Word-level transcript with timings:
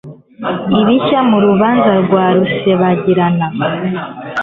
Ibishya 0.79 1.19
mu 1.29 1.37
rubanza 1.45 1.91
rwa 2.03 2.25
Rusesabagina 2.35 3.45